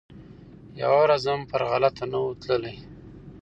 یوه 0.81 0.97
ورځ 1.03 1.23
هم 1.31 1.41
پر 1.51 1.61
غلطه 1.71 2.03
نه 2.11 2.17
وو 2.21 2.39
تللی 2.43 2.75